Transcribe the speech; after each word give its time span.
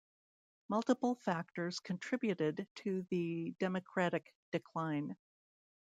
Multiple 0.67 1.13
factors 1.13 1.79
contributed 1.79 2.67
to 2.77 3.05
the 3.11 3.51
Democratic 3.59 4.33
decline. 4.51 5.15